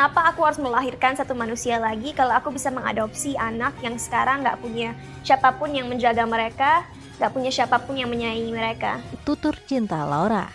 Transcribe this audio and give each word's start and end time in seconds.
kenapa 0.00 0.32
aku 0.32 0.48
harus 0.48 0.56
melahirkan 0.56 1.12
satu 1.12 1.36
manusia 1.36 1.76
lagi 1.76 2.16
kalau 2.16 2.32
aku 2.32 2.48
bisa 2.56 2.72
mengadopsi 2.72 3.36
anak 3.36 3.76
yang 3.84 4.00
sekarang 4.00 4.40
nggak 4.40 4.56
punya 4.56 4.96
siapa 5.20 5.52
pun 5.52 5.76
yang 5.76 5.92
menjaga 5.92 6.24
mereka, 6.24 6.88
nggak 7.20 7.28
punya 7.36 7.52
siapa 7.52 7.76
pun 7.84 8.00
yang 8.00 8.08
menyayangi 8.08 8.48
mereka. 8.48 8.96
Tutur 9.28 9.52
cinta 9.68 10.00
Laura. 10.08 10.48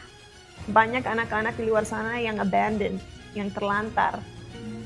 Banyak 0.66 1.05
anak-anak 1.05 1.62
di 1.62 1.70
luar 1.70 1.86
sana 1.86 2.18
yang 2.18 2.42
abandoned, 2.42 2.97
yang 3.38 3.54
terlantar. 3.54 4.18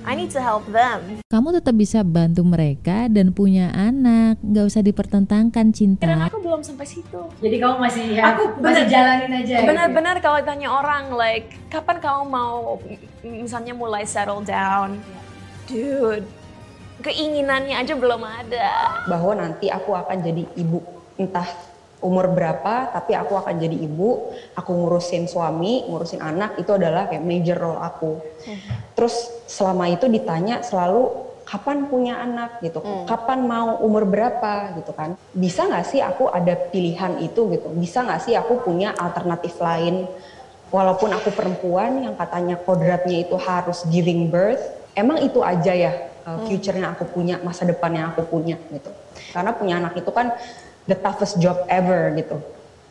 I 0.01 0.15
need 0.15 0.31
to 0.31 0.39
help 0.39 0.63
them. 0.68 1.20
Kamu 1.25 1.52
tetap 1.52 1.75
bisa 1.75 2.02
bantu 2.02 2.41
mereka 2.41 3.05
dan 3.07 3.29
punya 3.29 3.68
anak, 3.70 4.39
nggak 4.39 4.65
usah 4.65 4.79
dipertentangkan 4.79 5.70
cinta. 5.70 6.07
Dan 6.07 6.23
aku 6.23 6.39
belum 6.39 6.59
sampai 6.59 6.83
situ. 6.83 7.20
Jadi 7.38 7.55
kamu 7.55 7.75
masih 7.77 8.04
Aku 8.18 8.41
masih 8.57 8.83
bener- 8.83 8.89
jalanin 8.89 9.32
aja. 9.36 9.55
gitu. 9.59 9.68
Benar-benar 9.68 10.15
kalau 10.20 10.39
tanya 10.41 10.71
orang 10.71 11.11
like 11.11 11.51
kapan 11.68 12.00
kamu 12.00 12.23
mau 12.25 12.79
misalnya 13.21 13.71
mulai 13.71 14.04
settle 14.04 14.41
down, 14.41 14.97
dude, 15.65 16.23
keinginannya 17.00 17.75
aja 17.75 17.93
belum 17.93 18.24
ada. 18.24 19.04
bahwa 19.05 19.36
nanti 19.36 19.68
aku 19.68 19.93
akan 19.93 20.18
jadi 20.21 20.43
ibu 20.55 20.79
entah 21.16 21.46
umur 22.00 22.32
berapa 22.32 22.96
tapi 22.96 23.12
aku 23.12 23.36
akan 23.36 23.60
jadi 23.60 23.76
ibu 23.76 24.32
aku 24.56 24.71
ngurusin 24.71 25.28
suami 25.28 25.84
ngurusin 25.92 26.24
anak 26.24 26.56
itu 26.56 26.72
adalah 26.72 27.12
kayak 27.12 27.24
major 27.24 27.60
role 27.60 27.80
aku. 27.80 28.24
Terus 28.96 29.16
selama 29.52 29.92
itu 29.92 30.08
ditanya 30.08 30.64
selalu 30.64 31.28
kapan 31.50 31.89
punya 31.89 32.22
anak? 32.22 32.62
gitu. 32.62 32.78
Kapan 33.09 33.50
mau 33.50 33.81
umur 33.81 34.06
berapa? 34.06 34.78
gitu 34.78 34.94
kan. 34.94 35.17
Bisa 35.34 35.66
nggak 35.66 35.86
sih 35.89 36.00
aku 36.00 36.30
ada 36.30 36.53
pilihan 36.70 37.17
itu 37.25 37.50
gitu? 37.50 37.67
Bisa 37.73 38.06
nggak 38.06 38.22
sih 38.22 38.38
aku 38.38 38.61
punya 38.61 38.94
alternatif 38.94 39.58
lain? 39.58 40.06
Walaupun 40.70 41.09
aku 41.09 41.34
perempuan 41.34 42.06
yang 42.06 42.14
katanya 42.14 42.53
kodratnya 42.61 43.25
itu 43.25 43.34
harus 43.42 43.81
giving 43.89 44.30
birth 44.30 44.61
emang 44.94 45.17
itu 45.25 45.42
aja 45.42 45.73
ya 45.73 45.92
uh, 46.30 46.45
future-nya 46.45 46.94
aku 46.94 47.09
punya 47.09 47.42
masa 47.42 47.66
depan 47.66 47.89
yang 47.89 48.14
aku 48.14 48.30
punya 48.30 48.61
gitu. 48.69 48.94
Karena 49.34 49.52
punya 49.58 49.81
anak 49.81 49.97
itu 49.97 50.11
kan 50.13 50.30
the 50.89 50.97
toughest 50.97 51.37
job 51.37 51.55
ever 51.69 52.09
gitu 52.17 52.41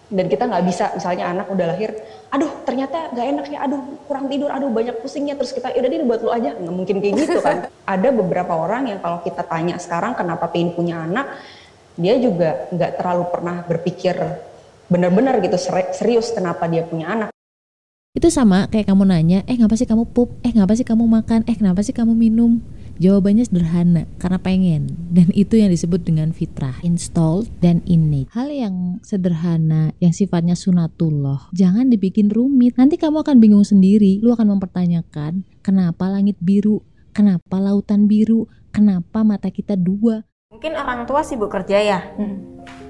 dan 0.08 0.24
kita 0.24 0.48
nggak 0.48 0.64
bisa 0.64 0.88
misalnya 0.96 1.24
anak 1.28 1.46
udah 1.52 1.66
lahir 1.68 1.92
aduh 2.32 2.48
ternyata 2.64 3.12
nggak 3.12 3.26
enak 3.28 3.46
ya 3.52 3.58
aduh 3.68 3.80
kurang 4.08 4.30
tidur 4.32 4.48
aduh 4.48 4.72
banyak 4.72 4.96
pusingnya 5.04 5.36
terus 5.36 5.52
kita 5.52 5.68
udah 5.68 5.88
ini 5.90 6.06
buat 6.08 6.20
lu 6.24 6.32
aja 6.32 6.56
nggak 6.56 6.74
mungkin 6.74 6.96
kayak 7.04 7.14
gitu 7.28 7.38
kan 7.44 7.68
ada 7.98 8.08
beberapa 8.08 8.56
orang 8.56 8.88
yang 8.88 9.00
kalau 9.04 9.20
kita 9.20 9.44
tanya 9.44 9.76
sekarang 9.76 10.16
kenapa 10.16 10.48
pengen 10.48 10.72
punya 10.72 11.04
anak 11.04 11.28
dia 12.00 12.16
juga 12.16 12.70
nggak 12.72 12.96
terlalu 12.96 13.24
pernah 13.28 13.56
berpikir 13.68 14.16
benar-benar 14.88 15.44
gitu 15.44 15.60
seri- 15.60 15.92
serius 15.92 16.32
kenapa 16.32 16.64
dia 16.64 16.86
punya 16.88 17.12
anak 17.12 17.30
Itu 18.16 18.32
sama 18.34 18.66
kayak 18.66 18.90
kamu 18.90 19.04
nanya, 19.06 19.38
eh 19.46 19.54
ngapa 19.54 19.78
sih 19.78 19.86
kamu 19.86 20.10
pup? 20.10 20.32
Eh 20.42 20.50
ngapa 20.50 20.74
sih 20.74 20.82
kamu 20.82 21.06
makan? 21.06 21.46
Eh 21.46 21.54
kenapa 21.54 21.86
sih 21.86 21.94
kamu 21.94 22.18
minum? 22.18 22.58
Jawabannya 22.98 23.46
sederhana, 23.46 24.10
karena 24.18 24.38
pengen. 24.42 24.82
Dan 25.14 25.30
itu 25.34 25.54
yang 25.54 25.70
disebut 25.70 26.02
dengan 26.02 26.34
fitrah, 26.34 26.74
installed 26.82 27.46
dan 27.62 27.78
innate. 27.86 28.26
Hal 28.34 28.50
yang 28.50 28.98
sederhana, 29.06 29.94
yang 30.02 30.10
sifatnya 30.10 30.58
sunatullah, 30.58 31.54
jangan 31.54 31.86
dibikin 31.88 32.26
rumit. 32.26 32.74
Nanti 32.74 32.98
kamu 32.98 33.22
akan 33.22 33.38
bingung 33.38 33.62
sendiri. 33.62 34.18
Lu 34.18 34.34
akan 34.34 34.58
mempertanyakan, 34.58 35.46
kenapa 35.62 36.10
langit 36.10 36.34
biru? 36.42 36.82
Kenapa 37.14 37.62
lautan 37.62 38.10
biru? 38.10 38.50
Kenapa 38.74 39.22
mata 39.22 39.50
kita 39.50 39.78
dua? 39.78 40.26
Mungkin 40.50 40.74
orang 40.74 41.06
tua 41.06 41.22
sibuk 41.22 41.54
kerja 41.54 41.78
ya, 41.78 42.00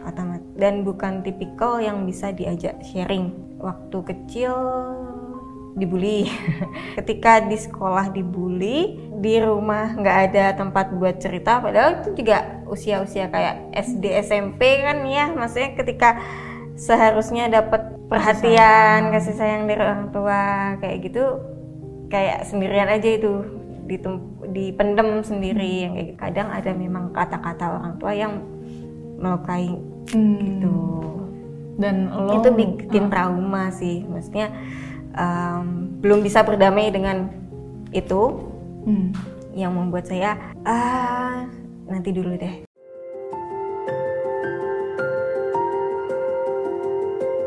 otomat 0.07 0.41
dan 0.57 0.89
bukan 0.89 1.21
tipikal 1.21 1.83
yang 1.83 2.09
bisa 2.09 2.33
diajak 2.33 2.81
sharing. 2.81 3.35
Waktu 3.59 3.99
kecil 4.07 4.53
dibully, 5.77 6.31
ketika 6.99 7.45
di 7.45 7.59
sekolah 7.59 8.15
dibully, 8.15 8.99
di 9.19 9.35
rumah 9.43 9.99
nggak 9.99 10.19
ada 10.31 10.45
tempat 10.55 10.95
buat 10.95 11.19
cerita. 11.19 11.59
Padahal 11.59 12.03
itu 12.03 12.23
juga 12.23 12.63
usia-usia 12.71 13.29
kayak 13.29 13.75
SD 13.75 14.05
SMP 14.25 14.83
kan 14.87 15.03
ya, 15.05 15.35
maksudnya 15.35 15.75
ketika 15.75 16.19
seharusnya 16.79 17.51
dapat 17.51 17.99
perhatian, 18.07 19.11
kasih 19.11 19.35
sayang 19.35 19.67
dari 19.67 19.83
orang 19.83 20.15
tua 20.15 20.75
kayak 20.81 20.99
gitu, 21.11 21.25
kayak 22.09 22.47
sendirian 22.47 22.89
aja 22.89 23.11
itu. 23.19 23.35
Dipendem 24.53 25.25
sendiri 25.25 25.89
yang 25.89 25.93
kayak 25.97 26.09
gitu. 26.13 26.21
kadang 26.21 26.49
ada 26.53 26.77
memang 26.77 27.09
kata-kata 27.09 27.81
orang 27.81 27.97
tua 27.97 28.13
yang 28.13 28.45
melukai 29.17 29.73
gitu. 30.13 30.79
Dan 31.81 32.13
lo 32.13 32.37
itu 32.37 32.53
bikin 32.53 33.09
trauma 33.09 33.73
sih. 33.73 34.05
Maksudnya 34.05 34.53
em, 35.19 35.99
belum 35.99 36.23
bisa 36.23 36.47
berdamai 36.47 36.95
dengan 36.95 37.29
itu 37.91 38.47
Hmm. 38.87 39.13
yang 39.53 39.75
membuat 39.75 40.07
saya 40.09 40.39
ah 40.65 41.45
nanti 41.91 42.15
dulu 42.15 42.39
deh 42.39 42.65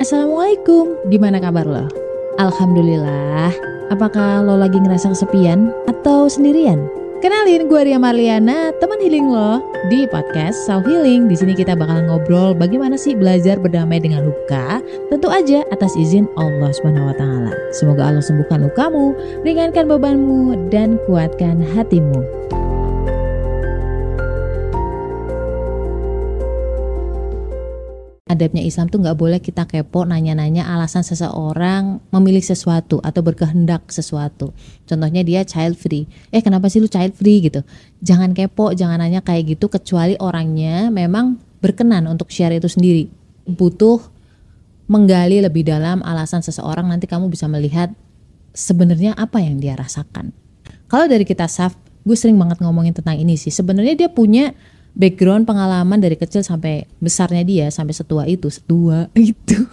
Assalamualaikum, 0.01 0.97
gimana 1.13 1.37
kabar 1.37 1.61
lo? 1.61 1.85
Alhamdulillah. 2.41 3.53
Apakah 3.93 4.41
lo 4.41 4.57
lagi 4.57 4.81
ngerasa 4.81 5.13
kesepian 5.13 5.69
atau 5.85 6.25
sendirian? 6.25 6.89
Kenalin, 7.21 7.69
gue 7.69 7.81
Ria 7.85 8.01
Marliana, 8.01 8.73
teman 8.81 8.97
healing 8.97 9.29
lo 9.29 9.61
di 9.93 10.09
podcast 10.09 10.65
Self 10.65 10.89
Healing. 10.89 11.29
Di 11.29 11.37
sini 11.37 11.53
kita 11.53 11.77
bakal 11.77 12.09
ngobrol 12.09 12.57
bagaimana 12.57 12.97
sih 12.97 13.13
belajar 13.13 13.61
berdamai 13.61 14.01
dengan 14.01 14.25
luka. 14.25 14.81
Tentu 15.13 15.29
aja 15.29 15.61
atas 15.69 15.93
izin 15.93 16.25
Allah 16.33 16.73
Subhanahu 16.73 17.13
wa 17.13 17.15
taala. 17.21 17.53
Semoga 17.77 18.09
Allah 18.09 18.25
sembuhkan 18.25 18.65
lukamu, 18.65 19.13
ringankan 19.45 19.85
bebanmu 19.85 20.73
dan 20.73 20.97
kuatkan 21.05 21.61
hatimu. 21.61 22.25
Adabnya 28.31 28.63
Islam 28.63 28.87
tuh 28.87 29.03
nggak 29.03 29.19
boleh 29.19 29.39
kita 29.43 29.67
kepo 29.67 30.07
nanya-nanya 30.07 30.63
alasan 30.71 31.03
seseorang 31.03 31.99
memilih 32.15 32.39
sesuatu 32.39 33.03
atau 33.03 33.19
berkehendak 33.19 33.91
sesuatu. 33.91 34.55
Contohnya 34.87 35.21
dia 35.27 35.43
child 35.43 35.75
free. 35.75 36.07
Eh 36.31 36.39
kenapa 36.39 36.71
sih 36.71 36.79
lu 36.79 36.87
child 36.87 37.11
free 37.19 37.43
gitu? 37.43 37.61
Jangan 37.99 38.31
kepo, 38.31 38.71
jangan 38.71 39.03
nanya 39.03 39.19
kayak 39.19 39.59
gitu 39.59 39.67
kecuali 39.67 40.15
orangnya 40.17 40.87
memang 40.87 41.35
berkenan 41.59 42.07
untuk 42.07 42.31
share 42.31 42.55
itu 42.55 42.71
sendiri. 42.71 43.11
Butuh 43.43 43.99
menggali 44.87 45.43
lebih 45.43 45.67
dalam 45.67 45.99
alasan 46.01 46.39
seseorang 46.39 46.87
nanti 46.87 47.05
kamu 47.05 47.27
bisa 47.27 47.51
melihat 47.51 47.91
sebenarnya 48.55 49.15
apa 49.19 49.39
yang 49.43 49.59
dia 49.59 49.75
rasakan. 49.75 50.31
Kalau 50.87 51.07
dari 51.07 51.23
kita 51.23 51.47
Saf, 51.47 51.75
gue 52.03 52.17
sering 52.17 52.35
banget 52.35 52.59
ngomongin 52.59 52.91
tentang 52.91 53.15
ini 53.15 53.39
sih. 53.39 53.53
Sebenarnya 53.53 53.95
dia 53.95 54.09
punya 54.11 54.51
background 54.97 55.47
pengalaman 55.47 55.99
dari 55.99 56.19
kecil 56.19 56.43
sampai 56.43 56.87
besarnya 56.99 57.43
dia 57.47 57.67
sampai 57.71 57.95
setua 57.95 58.27
itu 58.27 58.51
setua 58.51 59.07
itu 59.17 59.67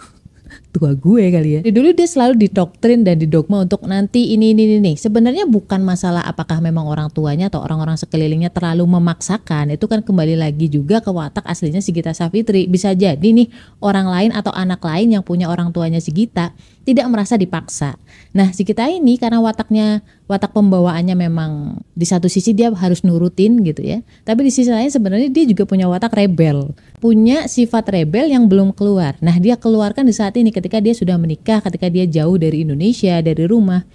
tua 0.69 0.93
gue 0.93 1.23
kali 1.33 1.49
ya. 1.49 1.61
Dulu 1.65 1.93
dia 1.93 2.05
selalu 2.05 2.45
didoktrin 2.45 3.01
dan 3.01 3.17
didogma 3.17 3.65
untuk 3.65 3.85
nanti 3.85 4.33
ini 4.33 4.53
ini 4.53 4.77
ini. 4.77 4.77
nih. 4.81 4.95
Sebenarnya 4.97 5.45
bukan 5.49 5.81
masalah 5.81 6.25
apakah 6.25 6.61
memang 6.61 6.85
orang 6.85 7.09
tuanya 7.09 7.49
atau 7.49 7.61
orang-orang 7.61 7.97
sekelilingnya 7.97 8.53
terlalu 8.53 8.85
memaksakan. 8.85 9.73
Itu 9.73 9.89
kan 9.89 10.05
kembali 10.05 10.37
lagi 10.37 10.69
juga 10.69 11.01
ke 11.01 11.09
watak 11.09 11.45
aslinya 11.45 11.81
si 11.81 11.93
Gita 11.93 12.13
Savitri. 12.13 12.69
Bisa 12.69 12.93
jadi 12.93 13.17
nih 13.17 13.49
orang 13.81 14.09
lain 14.09 14.31
atau 14.33 14.53
anak 14.53 14.81
lain 14.81 15.13
yang 15.13 15.23
punya 15.25 15.49
orang 15.49 15.73
tuanya 15.73 16.01
si 16.01 16.13
Gita 16.13 16.53
tidak 16.89 17.05
merasa 17.07 17.37
dipaksa. 17.37 17.93
Nah, 18.33 18.49
si 18.49 18.65
kita 18.65 18.89
ini 18.89 19.21
karena 19.21 19.37
wataknya 19.37 20.01
watak 20.25 20.53
pembawaannya 20.53 21.13
memang 21.13 21.81
di 21.93 22.05
satu 22.05 22.25
sisi 22.25 22.57
dia 22.57 22.73
harus 22.73 23.05
nurutin 23.05 23.61
gitu 23.61 23.85
ya. 23.85 24.01
Tapi 24.25 24.49
di 24.49 24.51
sisi 24.53 24.73
lain 24.73 24.89
sebenarnya 24.89 25.29
dia 25.29 25.45
juga 25.45 25.69
punya 25.69 25.85
watak 25.85 26.17
rebel. 26.17 26.73
Punya 26.97 27.45
sifat 27.45 27.89
rebel 27.93 28.33
yang 28.33 28.49
belum 28.49 28.73
keluar. 28.73 29.17
Nah, 29.21 29.37
dia 29.37 29.57
keluarkan 29.57 30.09
di 30.09 30.13
saat 30.13 30.33
ini 30.37 30.49
ketika 30.49 30.81
dia 30.81 30.97
sudah 30.97 31.17
menikah, 31.21 31.61
ketika 31.61 31.89
dia 31.89 32.09
jauh 32.09 32.37
dari 32.41 32.65
Indonesia, 32.65 33.21
dari 33.21 33.45
rumah. 33.45 33.85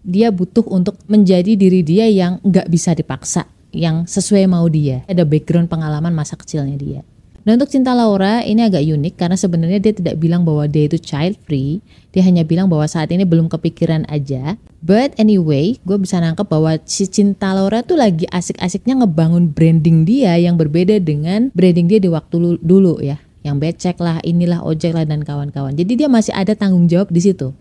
Dia 0.00 0.32
butuh 0.32 0.64
untuk 0.64 0.96
menjadi 1.12 1.60
diri 1.60 1.84
dia 1.84 2.08
yang 2.08 2.40
nggak 2.40 2.72
bisa 2.72 2.96
dipaksa, 2.96 3.44
yang 3.68 4.08
sesuai 4.08 4.48
mau 4.48 4.64
dia. 4.64 5.04
Ada 5.04 5.28
background 5.28 5.68
pengalaman 5.68 6.16
masa 6.16 6.40
kecilnya 6.40 6.80
dia. 6.80 7.00
Dan 7.40 7.56
untuk 7.56 7.72
Cinta 7.72 7.96
Laura 7.96 8.44
ini 8.44 8.60
agak 8.60 8.84
unik 8.84 9.14
karena 9.16 9.32
sebenarnya 9.32 9.80
dia 9.80 9.96
tidak 9.96 10.20
bilang 10.20 10.44
bahwa 10.44 10.68
dia 10.68 10.84
itu 10.84 11.00
child 11.00 11.40
free. 11.48 11.80
Dia 12.12 12.20
hanya 12.20 12.44
bilang 12.44 12.68
bahwa 12.68 12.84
saat 12.84 13.08
ini 13.08 13.24
belum 13.24 13.48
kepikiran 13.48 14.04
aja. 14.12 14.60
But 14.84 15.16
anyway, 15.16 15.80
gue 15.80 15.96
bisa 15.96 16.20
nangkep 16.20 16.44
bahwa 16.44 16.76
si 16.84 17.08
Cinta 17.08 17.56
Laura 17.56 17.80
tuh 17.80 17.96
lagi 17.96 18.28
asik-asiknya 18.28 19.00
ngebangun 19.04 19.56
branding 19.56 20.04
dia 20.04 20.36
yang 20.36 20.60
berbeda 20.60 21.00
dengan 21.00 21.48
branding 21.56 21.88
dia 21.88 22.00
di 22.00 22.12
waktu 22.12 22.36
lu- 22.36 22.60
dulu 22.60 23.00
ya. 23.00 23.16
Yang 23.40 23.56
becek 23.56 23.96
lah, 24.04 24.20
inilah 24.20 24.60
ojek 24.60 24.92
lah 24.92 25.08
dan 25.08 25.24
kawan-kawan. 25.24 25.72
Jadi 25.72 25.96
dia 25.96 26.08
masih 26.12 26.36
ada 26.36 26.52
tanggung 26.52 26.92
jawab 26.92 27.08
di 27.08 27.24
situ. 27.24 27.56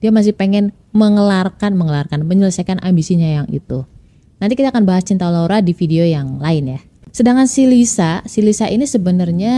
Dia 0.00 0.08
masih 0.08 0.32
pengen 0.32 0.72
mengelarkan, 0.96 1.76
mengelarkan, 1.76 2.24
menyelesaikan 2.24 2.80
ambisinya 2.80 3.28
yang 3.28 3.46
itu. 3.52 3.84
Nanti 4.40 4.56
kita 4.56 4.72
akan 4.72 4.88
bahas 4.88 5.04
Cinta 5.04 5.28
Laura 5.28 5.60
di 5.60 5.76
video 5.76 6.08
yang 6.08 6.40
lain 6.40 6.76
ya. 6.76 6.80
Sedangkan 7.14 7.46
si 7.46 7.62
Lisa, 7.70 8.26
si 8.26 8.42
Lisa 8.42 8.66
ini 8.66 8.90
sebenarnya 8.90 9.54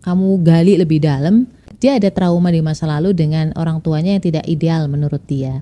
kamu 0.00 0.40
gali 0.40 0.80
lebih 0.80 1.04
dalam, 1.04 1.44
dia 1.76 2.00
ada 2.00 2.08
trauma 2.08 2.48
di 2.48 2.64
masa 2.64 2.88
lalu 2.88 3.12
dengan 3.12 3.52
orang 3.52 3.84
tuanya 3.84 4.16
yang 4.16 4.24
tidak 4.24 4.48
ideal 4.48 4.88
menurut 4.88 5.20
dia. 5.28 5.60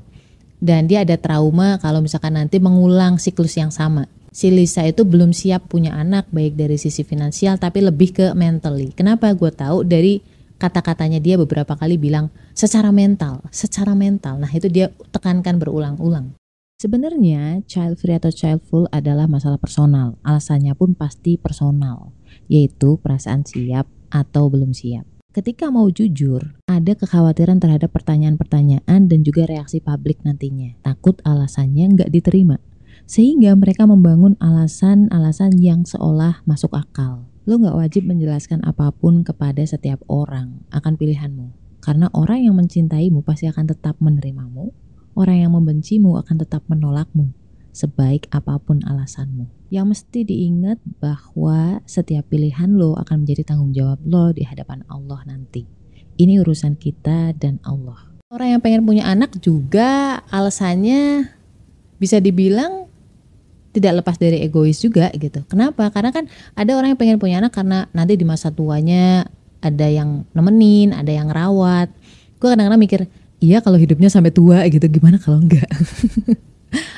dan 0.65 0.89
dia 0.89 1.05
ada 1.05 1.21
trauma 1.21 1.77
kalau 1.77 2.01
misalkan 2.01 2.41
nanti 2.41 2.57
mengulang 2.57 3.21
siklus 3.21 3.61
yang 3.61 3.69
sama. 3.69 4.09
Si 4.33 4.49
Lisa 4.49 4.81
itu 4.83 5.05
belum 5.05 5.37
siap 5.37 5.69
punya 5.69 5.93
anak 5.93 6.27
baik 6.33 6.57
dari 6.57 6.81
sisi 6.81 7.05
finansial 7.05 7.61
tapi 7.61 7.85
lebih 7.85 8.17
ke 8.17 8.27
mentally. 8.33 8.91
Kenapa 8.97 9.31
gue 9.37 9.53
tahu 9.53 9.85
dari 9.85 10.25
kata-katanya 10.59 11.21
dia 11.21 11.37
beberapa 11.37 11.77
kali 11.77 12.01
bilang 12.01 12.33
secara 12.57 12.91
mental, 12.91 13.45
secara 13.53 13.93
mental. 13.93 14.41
Nah 14.41 14.51
itu 14.51 14.67
dia 14.73 14.91
tekankan 15.13 15.61
berulang-ulang. 15.61 16.33
Sebenarnya 16.75 17.63
child 17.71 18.03
free 18.03 18.19
atau 18.19 18.35
childful 18.35 18.91
adalah 18.91 19.31
masalah 19.31 19.63
personal. 19.63 20.19
Alasannya 20.27 20.75
pun 20.75 20.99
pasti 20.99 21.39
personal, 21.39 22.11
yaitu 22.51 22.99
perasaan 22.99 23.47
siap 23.47 23.87
atau 24.11 24.51
belum 24.51 24.75
siap. 24.75 25.07
Ketika 25.35 25.71
mau 25.71 25.91
jujur, 25.91 26.59
ada 26.71 26.95
kekhawatiran 26.95 27.59
terhadap 27.59 27.91
pertanyaan-pertanyaan 27.91 29.11
dan 29.11 29.21
juga 29.27 29.51
reaksi 29.51 29.83
publik 29.83 30.23
nantinya. 30.23 30.79
Takut 30.83 31.19
alasannya 31.27 31.95
nggak 31.95 32.11
diterima. 32.11 32.63
Sehingga 33.07 33.55
mereka 33.59 33.87
membangun 33.87 34.39
alasan-alasan 34.39 35.59
yang 35.59 35.83
seolah 35.83 36.43
masuk 36.47 36.71
akal. 36.75 37.27
Lo 37.51 37.59
nggak 37.59 37.75
wajib 37.75 38.07
menjelaskan 38.07 38.63
apa 38.63 38.95
pun 38.95 39.27
kepada 39.27 39.63
setiap 39.67 40.03
orang 40.07 40.63
akan 40.71 40.95
pilihanmu. 40.95 41.51
Karena 41.83 42.09
orang 42.15 42.47
yang 42.47 42.55
mencintaimu 42.55 43.27
pasti 43.27 43.51
akan 43.51 43.69
tetap 43.69 43.99
menerimamu. 43.99 44.71
Orang 45.15 45.39
yang 45.39 45.55
membencimu 45.55 46.19
akan 46.19 46.43
tetap 46.43 46.67
menolakmu 46.67 47.31
sebaik 47.75 48.27
apa 48.35 48.59
pun 48.59 48.83
alasanmu. 48.83 49.47
Yang 49.71 49.87
mesti 49.91 50.21
diingat 50.27 50.79
bahwa 51.03 51.83
setiap 51.87 52.31
pilihan 52.31 52.75
lo 52.75 52.99
akan 52.99 53.23
menjadi 53.23 53.55
tanggung 53.55 53.75
jawab 53.75 54.03
lo 54.07 54.35
di 54.35 54.43
hadapan 54.47 54.83
Allah 54.91 55.23
nanti. 55.27 55.67
Ini 56.15 56.43
urusan 56.43 56.79
kita 56.79 57.35
dan 57.35 57.59
Allah. 57.67 58.15
Orang 58.31 58.59
yang 58.59 58.63
pengen 58.63 58.83
punya 58.83 59.07
anak 59.07 59.39
juga 59.39 60.23
alasannya 60.31 61.31
bisa 61.99 62.19
dibilang 62.19 62.91
tidak 63.75 64.03
lepas 64.03 64.19
dari 64.19 64.43
egois 64.43 64.79
juga 64.79 65.11
gitu. 65.15 65.43
Kenapa? 65.51 65.91
Karena 65.91 66.15
kan 66.15 66.31
ada 66.55 66.75
orang 66.79 66.95
yang 66.95 67.01
pengen 67.03 67.19
punya 67.19 67.43
anak 67.43 67.55
karena 67.55 67.91
nanti 67.91 68.15
di 68.15 68.23
masa 68.23 68.55
tuanya 68.55 69.27
ada 69.59 69.87
yang 69.91 70.23
nemenin, 70.31 70.95
ada 70.95 71.11
yang 71.11 71.27
rawat. 71.27 71.91
Gue 72.39 72.55
kadang-kadang 72.55 72.83
mikir, 72.83 73.01
iya 73.45 73.61
kalau 73.61 73.77
hidupnya 73.77 74.09
sampai 74.09 74.33
tua 74.33 74.65
gitu, 74.73 74.89
gimana 74.89 75.21
kalau 75.21 75.45
enggak? 75.45 75.69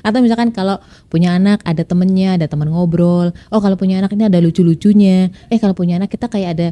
atau 0.06 0.18
misalkan 0.24 0.50
kalau 0.52 0.80
punya 1.12 1.36
anak 1.36 1.60
ada 1.64 1.84
temennya 1.84 2.40
ada 2.40 2.46
teman 2.48 2.70
ngobrol 2.70 3.32
oh 3.52 3.60
kalau 3.60 3.76
punya 3.76 4.00
anak 4.00 4.12
ini 4.16 4.28
ada 4.28 4.40
lucu-lucunya 4.40 5.28
eh 5.52 5.58
kalau 5.60 5.76
punya 5.76 6.00
anak 6.00 6.12
kita 6.12 6.30
kayak 6.30 6.50
ada 6.56 6.68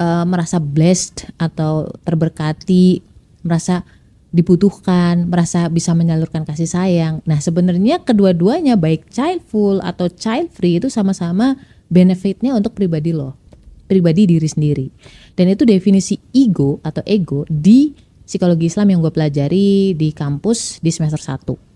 uh, 0.00 0.24
merasa 0.28 0.60
blessed 0.60 1.28
atau 1.40 1.88
terberkati 2.04 3.00
merasa 3.44 3.84
dibutuhkan 4.34 5.30
merasa 5.30 5.70
bisa 5.70 5.94
menyalurkan 5.94 6.42
kasih 6.42 6.68
sayang 6.68 7.22
nah 7.24 7.38
sebenarnya 7.38 8.02
kedua-duanya 8.02 8.74
baik 8.74 9.08
childful 9.08 9.78
atau 9.80 10.10
child 10.10 10.50
free 10.50 10.82
itu 10.82 10.90
sama-sama 10.90 11.56
benefitnya 11.86 12.52
untuk 12.56 12.74
pribadi 12.74 13.14
lo 13.14 13.38
pribadi 13.86 14.26
diri 14.26 14.48
sendiri 14.48 14.86
dan 15.38 15.52
itu 15.52 15.62
definisi 15.62 16.18
ego 16.34 16.80
atau 16.82 17.04
ego 17.06 17.46
di 17.46 17.94
psikologi 18.24 18.72
Islam 18.72 18.90
yang 18.92 19.00
gue 19.04 19.12
pelajari 19.12 19.92
di 19.94 20.08
kampus 20.12 20.80
di 20.80 20.90
semester 20.90 21.20
1 21.20 21.74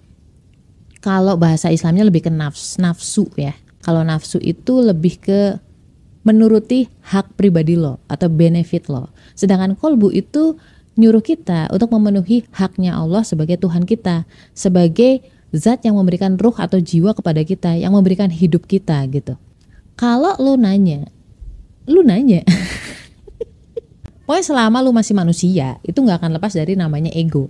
kalau 0.98 1.38
bahasa 1.38 1.70
Islamnya 1.70 2.06
lebih 2.06 2.26
ke 2.26 2.30
nafs, 2.32 2.78
nafsu 2.78 3.30
ya. 3.38 3.54
Kalau 3.86 4.02
nafsu 4.02 4.42
itu 4.42 4.82
lebih 4.82 5.22
ke 5.22 5.56
menuruti 6.26 6.90
hak 7.08 7.38
pribadi 7.38 7.78
lo 7.78 8.02
atau 8.10 8.26
benefit 8.28 8.90
lo. 8.90 9.08
Sedangkan 9.38 9.78
kolbu 9.78 10.12
itu 10.12 10.58
nyuruh 10.98 11.22
kita 11.22 11.70
untuk 11.70 11.94
memenuhi 11.94 12.44
haknya 12.52 12.98
Allah 12.98 13.22
sebagai 13.22 13.56
Tuhan 13.56 13.86
kita, 13.86 14.26
sebagai 14.52 15.22
zat 15.54 15.86
yang 15.86 15.96
memberikan 15.96 16.34
ruh 16.36 16.52
atau 16.58 16.82
jiwa 16.82 17.14
kepada 17.14 17.46
kita, 17.46 17.78
yang 17.78 17.94
memberikan 17.94 18.28
hidup 18.28 18.66
kita 18.66 18.98
gitu. 19.08 19.38
Kalau 19.94 20.34
lu 20.42 20.58
nanya, 20.58 21.06
lu 21.86 22.02
nanya. 22.02 22.42
Pokoknya 24.28 24.44
selama 24.44 24.84
lu 24.84 24.92
masih 24.92 25.16
manusia, 25.16 25.80
itu 25.80 25.96
nggak 25.96 26.20
akan 26.20 26.36
lepas 26.36 26.52
dari 26.52 26.76
namanya 26.76 27.08
ego 27.16 27.48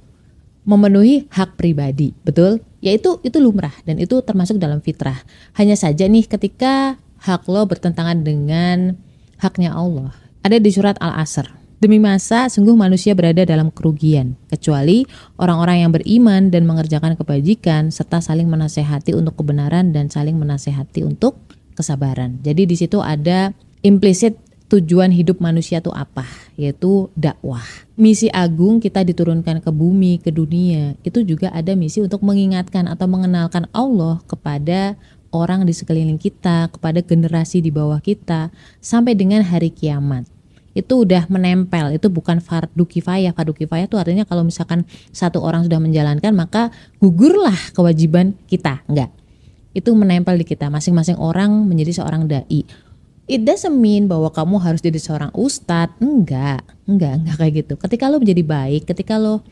memenuhi 0.69 1.25
hak 1.33 1.57
pribadi, 1.57 2.13
betul? 2.21 2.61
Yaitu 2.85 3.25
itu 3.25 3.41
lumrah 3.41 3.73
dan 3.89 3.97
itu 3.97 4.21
termasuk 4.21 4.61
dalam 4.61 4.85
fitrah. 4.85 5.17
Hanya 5.57 5.75
saja 5.81 6.05
nih 6.05 6.29
ketika 6.29 7.01
hak 7.25 7.49
lo 7.49 7.65
bertentangan 7.65 8.21
dengan 8.21 9.01
haknya 9.41 9.73
Allah. 9.73 10.13
Ada 10.45 10.61
di 10.61 10.69
surat 10.69 11.01
Al-Asr. 11.01 11.49
Demi 11.79 12.03
masa 12.03 12.51
sungguh 12.51 12.75
manusia 12.75 13.15
berada 13.15 13.47
dalam 13.47 13.71
kerugian 13.71 14.35
kecuali 14.51 15.07
orang-orang 15.39 15.87
yang 15.87 15.93
beriman 15.95 16.51
dan 16.51 16.67
mengerjakan 16.67 17.15
kebajikan 17.15 17.95
serta 17.95 18.19
saling 18.19 18.51
menasehati 18.51 19.15
untuk 19.15 19.39
kebenaran 19.39 19.95
dan 19.95 20.11
saling 20.11 20.35
menasehati 20.35 21.07
untuk 21.07 21.39
kesabaran. 21.79 22.43
Jadi 22.43 22.67
di 22.67 22.75
situ 22.75 22.99
ada 22.99 23.55
implisit 23.87 24.37
tujuan 24.69 25.09
hidup 25.09 25.41
manusia 25.41 25.81
itu 25.81 25.89
apa? 25.91 26.29
Yaitu 26.61 27.09
dakwah. 27.17 27.65
Misi 27.97 28.29
agung 28.29 28.79
kita 28.79 29.03
diturunkan 29.03 29.65
ke 29.65 29.71
bumi, 29.73 30.21
ke 30.21 30.29
dunia, 30.29 30.95
itu 31.03 31.25
juga 31.25 31.49
ada 31.57 31.73
misi 31.73 32.05
untuk 32.05 32.21
mengingatkan 32.21 32.87
atau 32.87 33.09
mengenalkan 33.09 33.65
Allah 33.73 34.21
kepada 34.29 34.95
orang 35.33 35.65
di 35.65 35.73
sekeliling 35.73 36.21
kita, 36.21 36.69
kepada 36.73 37.01
generasi 37.01 37.65
di 37.65 37.73
bawah 37.73 38.01
kita, 38.01 38.53
sampai 38.81 39.17
dengan 39.17 39.41
hari 39.45 39.73
kiamat. 39.73 40.29
Itu 40.77 41.03
udah 41.03 41.27
menempel, 41.27 41.99
itu 41.99 42.07
bukan 42.07 42.39
fardu 42.39 42.85
kifayah. 42.87 43.35
Fardu 43.35 43.57
kifayah 43.57 43.91
itu 43.91 43.99
artinya 43.99 44.23
kalau 44.23 44.47
misalkan 44.47 44.87
satu 45.11 45.43
orang 45.43 45.67
sudah 45.67 45.81
menjalankan, 45.83 46.31
maka 46.37 46.71
gugurlah 47.03 47.57
kewajiban 47.75 48.39
kita. 48.47 48.85
Enggak. 48.87 49.11
Itu 49.75 49.91
menempel 49.99 50.39
di 50.39 50.47
kita. 50.47 50.71
Masing-masing 50.71 51.19
orang 51.19 51.67
menjadi 51.67 51.99
seorang 51.99 52.31
dai 52.31 52.63
it 53.29 53.45
doesn't 53.45 53.77
mean 53.77 54.09
bahwa 54.09 54.33
kamu 54.33 54.57
harus 54.59 54.81
jadi 54.81 54.97
seorang 54.97 55.31
ustadz. 55.37 55.95
Enggak. 56.01 56.65
Enggak 56.89 57.13
enggak 57.21 57.37
kayak 57.37 57.53
gitu. 57.65 57.75
Ketika 57.77 58.09
lo 58.09 58.19
menjadi 58.19 58.43
baik 58.43 58.89
ketika 58.89 59.21
lo 59.21 59.45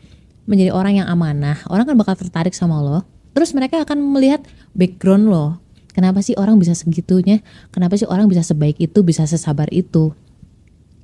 menjadi 0.49 0.73
orang 0.73 1.03
yang 1.03 1.07
amanah 1.07 1.61
orang 1.69 1.85
kan 1.85 1.95
bakal 1.95 2.17
tertarik 2.17 2.57
sama 2.57 2.81
lo. 2.81 3.05
Terus 3.37 3.53
mereka 3.53 3.85
akan 3.85 4.01
melihat 4.01 4.41
background 4.73 5.29
lo. 5.29 5.61
Kenapa 5.93 6.21
sih 6.21 6.33
orang 6.37 6.57
bisa 6.57 6.73
segitunya? 6.77 7.41
Kenapa 7.73 7.97
sih 7.97 8.05
orang 8.05 8.29
bisa 8.29 8.41
sebaik 8.41 8.77
itu 8.81 9.01
bisa 9.01 9.25
sesabar 9.25 9.69
itu 9.73 10.13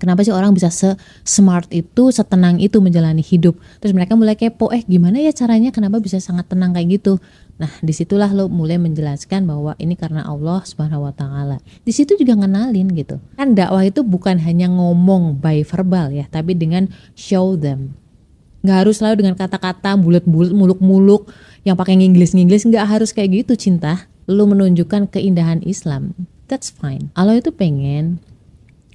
kenapa 0.04 0.28
sih 0.28 0.36
orang 0.36 0.52
bisa 0.52 0.68
se 0.68 1.00
smart 1.24 1.72
itu 1.72 2.12
setenang 2.12 2.60
itu 2.60 2.84
menjalani 2.84 3.24
hidup 3.24 3.56
terus 3.80 3.96
mereka 3.96 4.20
mulai 4.20 4.36
kepo 4.36 4.68
eh 4.76 4.84
gimana 4.84 5.24
ya 5.24 5.32
caranya 5.32 5.72
kenapa 5.72 6.04
bisa 6.04 6.20
sangat 6.20 6.52
tenang 6.52 6.76
kayak 6.76 7.00
gitu 7.00 7.24
Nah, 7.54 7.70
di 7.86 7.94
situlah 7.94 8.34
lo 8.34 8.50
mulai 8.50 8.82
menjelaskan 8.82 9.46
bahwa 9.46 9.78
ini 9.78 9.94
karena 9.94 10.26
Allah 10.26 10.66
Subhanahu 10.66 11.06
Wa 11.06 11.14
Taala. 11.14 11.58
Di 11.86 11.94
situ 11.94 12.18
juga 12.18 12.34
ngenalin 12.34 12.90
gitu. 12.98 13.22
Kan 13.38 13.54
dakwah 13.54 13.86
itu 13.86 14.02
bukan 14.02 14.42
hanya 14.42 14.66
ngomong 14.74 15.38
by 15.38 15.62
verbal 15.62 16.10
ya, 16.10 16.26
tapi 16.34 16.58
dengan 16.58 16.90
show 17.14 17.54
them. 17.54 17.94
Gak 18.66 18.88
harus 18.88 19.04
selalu 19.04 19.22
dengan 19.22 19.36
kata-kata 19.38 19.94
bulat-bulat, 20.00 20.56
muluk-muluk, 20.56 21.30
yang 21.68 21.78
pakai 21.78 22.00
ngingglis-ngingglis. 22.00 22.66
Gak 22.74 22.90
harus 22.90 23.14
kayak 23.14 23.46
gitu 23.46 23.54
cinta. 23.54 24.10
Lo 24.26 24.50
menunjukkan 24.50 25.14
keindahan 25.14 25.62
Islam. 25.62 26.16
That's 26.50 26.74
fine. 26.74 27.14
Allah 27.14 27.38
itu 27.38 27.54
pengen 27.54 28.24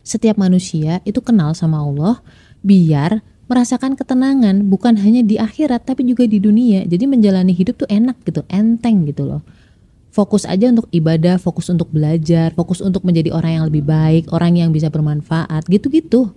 setiap 0.09 0.41
manusia 0.41 1.05
itu 1.05 1.21
kenal 1.21 1.53
sama 1.53 1.85
Allah 1.85 2.25
biar 2.65 3.21
merasakan 3.49 3.97
ketenangan 3.97 4.65
bukan 4.69 4.97
hanya 4.97 5.21
di 5.25 5.37
akhirat 5.37 5.85
tapi 5.85 6.05
juga 6.09 6.25
di 6.25 6.41
dunia. 6.41 6.85
Jadi 6.89 7.05
menjalani 7.05 7.53
hidup 7.53 7.85
tuh 7.85 7.89
enak 7.93 8.17
gitu, 8.25 8.41
enteng 8.49 9.05
gitu 9.05 9.29
loh. 9.29 9.45
Fokus 10.09 10.49
aja 10.49 10.73
untuk 10.73 10.89
ibadah, 10.93 11.37
fokus 11.37 11.69
untuk 11.69 11.93
belajar, 11.93 12.53
fokus 12.57 12.81
untuk 12.81 13.05
menjadi 13.05 13.33
orang 13.37 13.61
yang 13.61 13.65
lebih 13.69 13.85
baik, 13.85 14.33
orang 14.33 14.57
yang 14.57 14.73
bisa 14.73 14.89
bermanfaat, 14.89 15.69
gitu-gitu. 15.69 16.33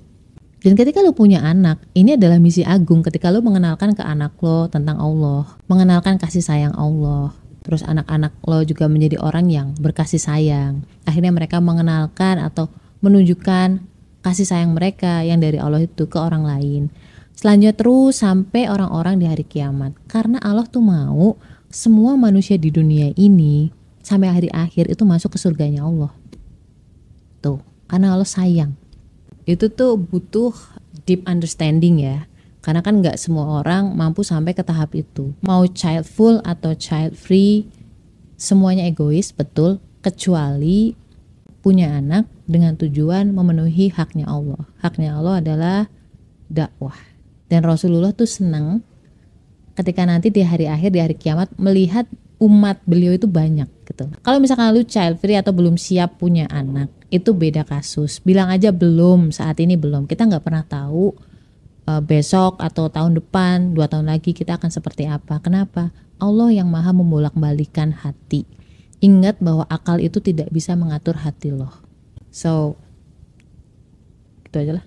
Dan 0.62 0.78
ketika 0.78 1.02
lo 1.02 1.16
punya 1.16 1.42
anak, 1.42 1.82
ini 1.98 2.14
adalah 2.14 2.38
misi 2.38 2.62
agung 2.62 3.02
ketika 3.02 3.34
lo 3.34 3.42
mengenalkan 3.42 3.98
ke 3.98 4.04
anak 4.06 4.38
lo 4.46 4.70
tentang 4.70 5.02
Allah, 5.02 5.58
mengenalkan 5.66 6.22
kasih 6.22 6.44
sayang 6.46 6.76
Allah. 6.78 7.34
Terus 7.66 7.82
anak-anak 7.82 8.38
lo 8.46 8.62
juga 8.62 8.86
menjadi 8.86 9.18
orang 9.18 9.50
yang 9.50 9.74
berkasih 9.82 10.22
sayang. 10.22 10.86
Akhirnya 11.10 11.34
mereka 11.34 11.58
mengenalkan 11.58 12.38
atau 12.38 12.70
menunjukkan 13.02 13.82
kasih 14.22 14.46
sayang 14.46 14.78
mereka 14.78 15.26
yang 15.26 15.42
dari 15.42 15.58
Allah 15.58 15.84
itu 15.84 16.06
ke 16.06 16.18
orang 16.18 16.46
lain. 16.46 16.94
Selanjutnya 17.34 17.74
terus 17.74 18.22
sampai 18.22 18.70
orang-orang 18.70 19.18
di 19.18 19.26
hari 19.26 19.42
kiamat. 19.42 19.98
Karena 20.06 20.38
Allah 20.46 20.70
tuh 20.70 20.86
mau 20.86 21.36
semua 21.74 22.14
manusia 22.14 22.60
di 22.62 22.70
dunia 22.70 23.10
ini 23.18 23.74
sampai 24.06 24.30
hari 24.30 24.50
akhir 24.54 24.94
itu 24.94 25.02
masuk 25.02 25.34
ke 25.34 25.40
surganya 25.42 25.82
Allah. 25.82 26.14
Tuh, 27.42 27.58
karena 27.90 28.14
Allah 28.14 28.30
sayang. 28.30 28.78
Itu 29.50 29.74
tuh 29.74 29.98
butuh 29.98 30.54
deep 31.10 31.26
understanding 31.26 32.06
ya. 32.06 32.30
Karena 32.62 32.86
kan 32.86 33.02
nggak 33.02 33.18
semua 33.18 33.66
orang 33.66 33.98
mampu 33.98 34.22
sampai 34.22 34.54
ke 34.54 34.62
tahap 34.62 34.94
itu. 34.94 35.34
Mau 35.42 35.66
childful 35.66 36.46
atau 36.46 36.78
child 36.78 37.18
free, 37.18 37.66
semuanya 38.38 38.86
egois, 38.86 39.34
betul. 39.34 39.82
Kecuali 40.06 40.94
punya 41.62 41.98
anak 41.98 42.26
dengan 42.50 42.74
tujuan 42.76 43.32
memenuhi 43.32 43.94
haknya 43.94 44.26
Allah. 44.28 44.66
Haknya 44.82 45.18
Allah 45.18 45.40
adalah 45.40 45.80
dakwah. 46.50 46.98
Dan 47.48 47.64
Rasulullah 47.64 48.12
tuh 48.12 48.28
senang 48.28 48.82
ketika 49.78 50.04
nanti 50.04 50.34
di 50.34 50.42
hari 50.44 50.68
akhir 50.68 50.90
di 50.92 51.00
hari 51.00 51.16
kiamat 51.16 51.54
melihat 51.56 52.10
umat 52.42 52.82
beliau 52.90 53.14
itu 53.14 53.30
banyak 53.30 53.70
gitu. 53.86 54.10
Kalau 54.26 54.42
misalkan 54.42 54.74
lu 54.74 54.82
child 54.82 55.22
free 55.22 55.38
atau 55.38 55.54
belum 55.54 55.78
siap 55.78 56.18
punya 56.18 56.50
anak, 56.50 56.90
itu 57.14 57.38
beda 57.38 57.62
kasus. 57.62 58.18
Bilang 58.26 58.50
aja 58.50 58.74
belum, 58.74 59.30
saat 59.30 59.62
ini 59.62 59.78
belum. 59.78 60.10
Kita 60.10 60.26
nggak 60.26 60.42
pernah 60.42 60.66
tahu 60.66 61.14
uh, 61.86 62.02
besok 62.02 62.58
atau 62.58 62.90
tahun 62.90 63.22
depan, 63.22 63.78
dua 63.78 63.86
tahun 63.86 64.10
lagi 64.10 64.34
kita 64.34 64.58
akan 64.58 64.74
seperti 64.74 65.06
apa. 65.06 65.38
Kenapa? 65.38 65.94
Allah 66.18 66.50
yang 66.50 66.70
maha 66.70 66.94
membolak-balikan 66.94 67.94
hati. 67.94 68.46
Ingat 69.02 69.42
bahwa 69.42 69.66
akal 69.66 69.98
itu 69.98 70.22
tidak 70.22 70.54
bisa 70.54 70.78
mengatur 70.78 71.18
hati 71.18 71.50
loh. 71.50 71.74
So, 72.30 72.78
itu 74.46 74.56
aja 74.62 74.74
lah. 74.78 74.86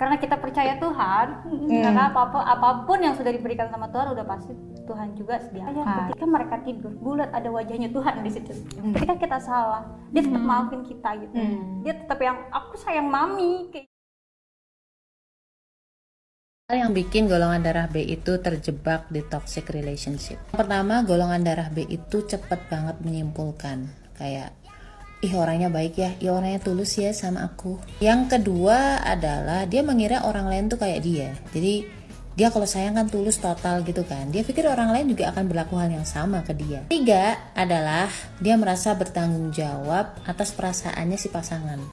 karena 0.00 0.16
kita 0.16 0.40
percaya 0.40 0.80
Tuhan 0.80 1.26
karena 1.68 2.08
apa 2.08 2.32
pun 2.32 2.40
apa 2.40 2.68
pun 2.88 3.04
yang 3.04 3.12
sudah 3.12 3.36
diberikan 3.36 3.68
sama 3.68 3.92
Tuhan 3.92 4.16
udah 4.16 4.24
pasti 4.24 4.56
Tuhan 4.88 5.12
juga 5.12 5.36
sediakan 5.44 6.08
ketika 6.08 6.24
mereka 6.24 6.56
tidur 6.64 6.96
bulat 7.04 7.28
ada 7.36 7.52
wajahnya 7.52 7.92
Tuhan 7.92 8.24
di 8.24 8.32
situ. 8.32 8.64
Ketika 8.96 9.20
kita 9.20 9.36
salah 9.44 9.84
dia 10.08 10.24
tetap 10.24 10.40
maafin 10.40 10.88
kita 10.88 11.20
gitu. 11.20 11.36
Dia 11.84 12.00
tetap 12.00 12.16
yang 12.16 12.48
aku 12.48 12.80
sayang 12.80 13.12
mami 13.12 13.68
kayak 13.68 13.89
Hal 16.70 16.86
yang 16.86 16.94
bikin 16.94 17.26
golongan 17.26 17.66
darah 17.66 17.90
B 17.90 17.98
itu 17.98 18.38
terjebak 18.38 19.10
di 19.10 19.26
toxic 19.26 19.66
relationship. 19.74 20.38
Pertama, 20.54 21.02
golongan 21.02 21.42
darah 21.42 21.66
B 21.66 21.82
itu 21.82 22.22
cepet 22.22 22.70
banget 22.70 22.94
menyimpulkan 23.02 23.90
kayak 24.14 24.54
ih 25.18 25.34
orangnya 25.34 25.66
baik 25.66 25.98
ya, 25.98 26.14
ih 26.22 26.30
orangnya 26.30 26.62
tulus 26.62 26.94
ya 26.94 27.10
sama 27.10 27.42
aku. 27.42 27.74
Yang 27.98 28.38
kedua 28.38 29.02
adalah 29.02 29.66
dia 29.66 29.82
mengira 29.82 30.22
orang 30.22 30.46
lain 30.46 30.70
tuh 30.70 30.78
kayak 30.78 31.02
dia. 31.02 31.34
Jadi 31.50 31.90
dia 32.38 32.54
kalau 32.54 32.70
sayang 32.70 32.94
kan 32.94 33.10
tulus 33.10 33.42
total 33.42 33.82
gitu 33.82 34.06
kan. 34.06 34.30
Dia 34.30 34.46
pikir 34.46 34.62
orang 34.70 34.94
lain 34.94 35.10
juga 35.10 35.34
akan 35.34 35.50
berlaku 35.50 35.74
hal 35.74 35.90
yang 35.90 36.06
sama 36.06 36.46
ke 36.46 36.54
dia. 36.54 36.86
Tiga 36.86 37.50
adalah 37.58 38.06
dia 38.38 38.54
merasa 38.54 38.94
bertanggung 38.94 39.50
jawab 39.50 40.22
atas 40.22 40.54
perasaannya 40.54 41.18
si 41.18 41.34
pasangan. 41.34 41.90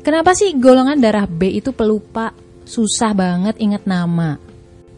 Kenapa 0.00 0.32
sih 0.32 0.56
golongan 0.56 0.96
darah 0.96 1.28
B 1.28 1.60
itu 1.60 1.76
pelupa, 1.76 2.32
susah 2.64 3.12
banget 3.12 3.60
ingat 3.60 3.84
nama? 3.84 4.40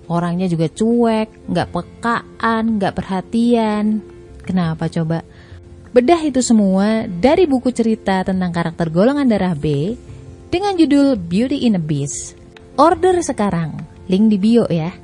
Orangnya 0.07 0.47
juga 0.47 0.71
cuek, 0.71 1.51
nggak 1.51 1.71
pekaan, 1.75 2.79
nggak 2.79 2.95
perhatian. 2.95 3.99
Kenapa 4.47 4.87
coba? 4.87 5.27
Bedah 5.91 6.23
itu 6.23 6.39
semua 6.39 7.11
dari 7.11 7.51
buku 7.51 7.75
cerita 7.75 8.23
tentang 8.23 8.55
karakter 8.55 8.95
golongan 8.95 9.27
darah 9.27 9.59
B 9.59 9.99
dengan 10.55 10.79
judul 10.79 11.19
Beauty 11.19 11.67
in 11.67 11.75
a 11.75 11.83
Beast. 11.83 12.39
Order 12.79 13.19
sekarang, 13.27 13.83
link 14.07 14.31
di 14.31 14.39
bio 14.39 14.71
ya. 14.71 15.02